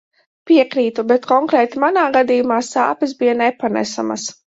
[0.51, 4.27] Piekrītu, bet konkrēti manā gadījumā sāpes bija nepanesamas.